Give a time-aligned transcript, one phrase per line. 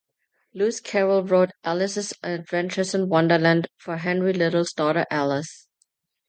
[0.55, 5.67] Lewis Carroll wrote "Alice's Adventures in Wonderland" for Henry Liddell's daughter Alice.